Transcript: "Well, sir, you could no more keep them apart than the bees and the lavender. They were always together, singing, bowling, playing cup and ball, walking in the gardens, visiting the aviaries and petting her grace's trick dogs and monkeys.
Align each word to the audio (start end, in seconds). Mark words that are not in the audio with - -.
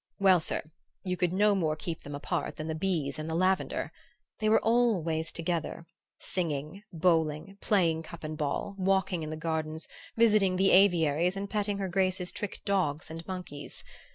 "Well, 0.17 0.39
sir, 0.39 0.63
you 1.03 1.15
could 1.15 1.31
no 1.31 1.53
more 1.53 1.75
keep 1.75 2.01
them 2.01 2.15
apart 2.15 2.55
than 2.55 2.65
the 2.67 2.73
bees 2.73 3.19
and 3.19 3.29
the 3.29 3.35
lavender. 3.35 3.91
They 4.39 4.49
were 4.49 4.59
always 4.63 5.31
together, 5.31 5.85
singing, 6.17 6.81
bowling, 6.91 7.59
playing 7.61 8.01
cup 8.01 8.23
and 8.23 8.35
ball, 8.35 8.73
walking 8.79 9.21
in 9.21 9.29
the 9.29 9.37
gardens, 9.37 9.87
visiting 10.17 10.55
the 10.55 10.71
aviaries 10.71 11.37
and 11.37 11.47
petting 11.47 11.77
her 11.77 11.87
grace's 11.87 12.31
trick 12.31 12.61
dogs 12.65 13.11
and 13.11 13.23
monkeys. 13.27 13.83